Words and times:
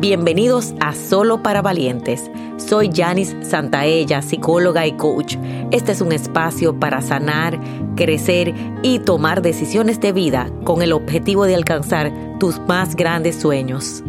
Bienvenidos 0.00 0.72
a 0.80 0.94
Solo 0.94 1.42
para 1.42 1.60
Valientes. 1.60 2.30
Soy 2.56 2.90
Janice 2.90 3.44
Santaella, 3.44 4.22
psicóloga 4.22 4.86
y 4.86 4.92
coach. 4.92 5.36
Este 5.72 5.92
es 5.92 6.00
un 6.00 6.12
espacio 6.12 6.80
para 6.80 7.02
sanar, 7.02 7.60
crecer 7.96 8.54
y 8.82 9.00
tomar 9.00 9.42
decisiones 9.42 10.00
de 10.00 10.12
vida 10.12 10.50
con 10.64 10.80
el 10.80 10.94
objetivo 10.94 11.44
de 11.44 11.54
alcanzar 11.54 12.10
tus 12.38 12.58
más 12.60 12.96
grandes 12.96 13.36
sueños. 13.36 14.02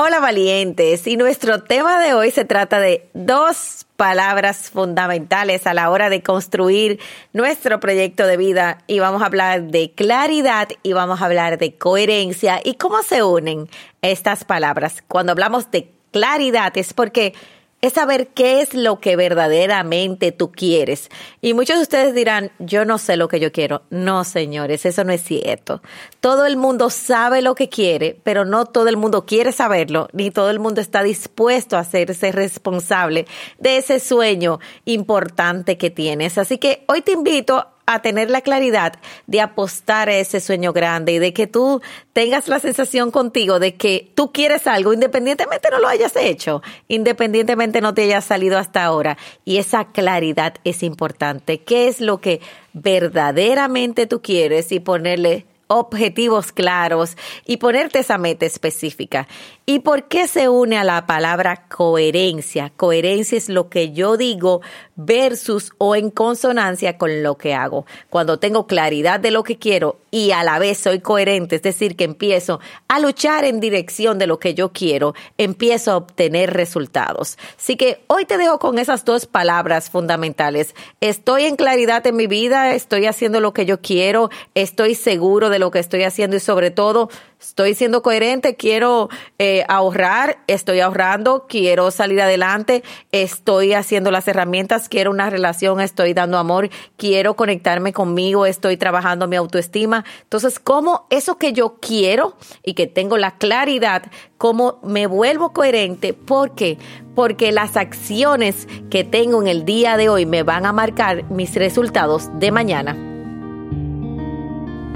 Hola 0.00 0.20
valientes, 0.20 1.08
y 1.08 1.16
nuestro 1.16 1.64
tema 1.64 2.00
de 2.00 2.14
hoy 2.14 2.30
se 2.30 2.44
trata 2.44 2.78
de 2.78 3.08
dos 3.14 3.84
palabras 3.96 4.70
fundamentales 4.70 5.66
a 5.66 5.74
la 5.74 5.90
hora 5.90 6.08
de 6.08 6.22
construir 6.22 7.00
nuestro 7.32 7.80
proyecto 7.80 8.24
de 8.24 8.36
vida. 8.36 8.78
Y 8.86 9.00
vamos 9.00 9.22
a 9.22 9.26
hablar 9.26 9.64
de 9.64 9.90
claridad 9.90 10.68
y 10.84 10.92
vamos 10.92 11.20
a 11.20 11.24
hablar 11.24 11.58
de 11.58 11.74
coherencia. 11.74 12.60
Y 12.62 12.74
cómo 12.74 13.02
se 13.02 13.24
unen 13.24 13.68
estas 14.00 14.44
palabras. 14.44 15.02
Cuando 15.08 15.32
hablamos 15.32 15.68
de 15.72 15.90
claridad 16.12 16.78
es 16.78 16.94
porque 16.94 17.34
es 17.80 17.92
saber 17.92 18.28
qué 18.28 18.60
es 18.60 18.74
lo 18.74 18.98
que 19.00 19.14
verdaderamente 19.14 20.32
tú 20.32 20.50
quieres. 20.50 21.10
Y 21.40 21.54
muchos 21.54 21.76
de 21.76 21.82
ustedes 21.82 22.14
dirán, 22.14 22.50
yo 22.58 22.84
no 22.84 22.98
sé 22.98 23.16
lo 23.16 23.28
que 23.28 23.38
yo 23.38 23.52
quiero. 23.52 23.82
No, 23.90 24.24
señores, 24.24 24.84
eso 24.84 25.04
no 25.04 25.12
es 25.12 25.22
cierto. 25.22 25.80
Todo 26.20 26.46
el 26.46 26.56
mundo 26.56 26.90
sabe 26.90 27.40
lo 27.40 27.54
que 27.54 27.68
quiere, 27.68 28.18
pero 28.24 28.44
no 28.44 28.66
todo 28.66 28.88
el 28.88 28.96
mundo 28.96 29.26
quiere 29.26 29.52
saberlo, 29.52 30.08
ni 30.12 30.30
todo 30.30 30.50
el 30.50 30.58
mundo 30.58 30.80
está 30.80 31.02
dispuesto 31.02 31.76
a 31.76 31.80
hacerse 31.80 32.32
responsable 32.32 33.26
de 33.58 33.76
ese 33.76 34.00
sueño 34.00 34.58
importante 34.84 35.78
que 35.78 35.90
tienes. 35.90 36.36
Así 36.36 36.58
que 36.58 36.84
hoy 36.88 37.02
te 37.02 37.12
invito 37.12 37.68
a 37.88 38.02
tener 38.02 38.30
la 38.30 38.42
claridad 38.42 38.94
de 39.26 39.40
apostar 39.40 40.10
a 40.10 40.16
ese 40.16 40.40
sueño 40.40 40.72
grande 40.72 41.12
y 41.12 41.18
de 41.18 41.32
que 41.32 41.46
tú 41.46 41.80
tengas 42.12 42.46
la 42.46 42.60
sensación 42.60 43.10
contigo 43.10 43.58
de 43.58 43.76
que 43.76 44.12
tú 44.14 44.30
quieres 44.30 44.66
algo 44.66 44.92
independientemente 44.92 45.68
no 45.70 45.78
lo 45.78 45.88
hayas 45.88 46.14
hecho, 46.16 46.62
independientemente 46.88 47.80
no 47.80 47.94
te 47.94 48.02
haya 48.02 48.20
salido 48.20 48.58
hasta 48.58 48.84
ahora. 48.84 49.16
Y 49.44 49.56
esa 49.56 49.86
claridad 49.86 50.54
es 50.64 50.82
importante. 50.82 51.62
¿Qué 51.62 51.88
es 51.88 52.00
lo 52.00 52.20
que 52.20 52.40
verdaderamente 52.74 54.06
tú 54.06 54.20
quieres 54.20 54.70
y 54.70 54.80
ponerle 54.80 55.46
objetivos 55.68 56.52
claros 56.52 57.16
y 57.46 57.58
ponerte 57.58 58.00
esa 58.00 58.18
meta 58.18 58.46
específica. 58.46 59.28
¿Y 59.66 59.80
por 59.80 60.08
qué 60.08 60.26
se 60.26 60.48
une 60.48 60.78
a 60.78 60.84
la 60.84 61.06
palabra 61.06 61.66
coherencia? 61.68 62.72
Coherencia 62.76 63.36
es 63.36 63.50
lo 63.50 63.68
que 63.68 63.92
yo 63.92 64.16
digo 64.16 64.62
versus 64.96 65.72
o 65.76 65.94
en 65.94 66.10
consonancia 66.10 66.96
con 66.96 67.22
lo 67.22 67.36
que 67.36 67.52
hago. 67.54 67.84
Cuando 68.08 68.38
tengo 68.38 68.66
claridad 68.66 69.20
de 69.20 69.30
lo 69.30 69.42
que 69.42 69.58
quiero 69.58 69.98
y 70.10 70.30
a 70.30 70.42
la 70.42 70.58
vez 70.58 70.78
soy 70.78 71.00
coherente, 71.00 71.56
es 71.56 71.62
decir, 71.62 71.96
que 71.96 72.04
empiezo 72.04 72.60
a 72.88 72.98
luchar 72.98 73.44
en 73.44 73.60
dirección 73.60 74.18
de 74.18 74.26
lo 74.26 74.38
que 74.38 74.54
yo 74.54 74.72
quiero, 74.72 75.14
empiezo 75.36 75.92
a 75.92 75.96
obtener 75.98 76.54
resultados. 76.54 77.36
Así 77.58 77.76
que 77.76 78.02
hoy 78.06 78.24
te 78.24 78.38
dejo 78.38 78.58
con 78.58 78.78
esas 78.78 79.04
dos 79.04 79.26
palabras 79.26 79.90
fundamentales. 79.90 80.74
Estoy 81.02 81.44
en 81.44 81.56
claridad 81.56 82.06
en 82.06 82.16
mi 82.16 82.26
vida, 82.26 82.74
estoy 82.74 83.04
haciendo 83.04 83.40
lo 83.40 83.52
que 83.52 83.66
yo 83.66 83.82
quiero, 83.82 84.30
estoy 84.54 84.94
seguro 84.94 85.50
lo 85.58 85.70
que 85.70 85.78
estoy 85.78 86.04
haciendo 86.04 86.36
y 86.36 86.40
sobre 86.40 86.70
todo 86.70 87.08
estoy 87.40 87.74
siendo 87.74 88.02
coherente, 88.02 88.56
quiero 88.56 89.08
eh, 89.38 89.64
ahorrar, 89.68 90.38
estoy 90.46 90.80
ahorrando, 90.80 91.46
quiero 91.48 91.90
salir 91.90 92.20
adelante, 92.20 92.82
estoy 93.12 93.74
haciendo 93.74 94.10
las 94.10 94.26
herramientas, 94.28 94.88
quiero 94.88 95.10
una 95.10 95.30
relación, 95.30 95.80
estoy 95.80 96.14
dando 96.14 96.38
amor, 96.38 96.68
quiero 96.96 97.34
conectarme 97.34 97.92
conmigo, 97.92 98.46
estoy 98.46 98.76
trabajando 98.76 99.28
mi 99.28 99.36
autoestima. 99.36 100.04
Entonces, 100.22 100.58
¿cómo 100.58 101.06
eso 101.10 101.38
que 101.38 101.52
yo 101.52 101.76
quiero 101.80 102.36
y 102.64 102.74
que 102.74 102.86
tengo 102.86 103.16
la 103.16 103.38
claridad, 103.38 104.02
cómo 104.36 104.80
me 104.82 105.06
vuelvo 105.06 105.52
coherente? 105.52 106.14
¿Por 106.14 106.54
qué? 106.54 106.78
Porque 107.14 107.52
las 107.52 107.76
acciones 107.76 108.66
que 108.90 109.04
tengo 109.04 109.40
en 109.40 109.48
el 109.48 109.64
día 109.64 109.96
de 109.96 110.08
hoy 110.08 110.26
me 110.26 110.42
van 110.42 110.66
a 110.66 110.72
marcar 110.72 111.24
mis 111.30 111.54
resultados 111.54 112.28
de 112.38 112.50
mañana. 112.52 113.07